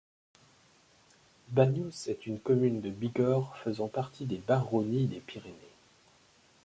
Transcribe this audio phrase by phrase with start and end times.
[1.49, 5.55] Banios est une commune de Bigorre faisant partie des Baronnies des Pyrénées.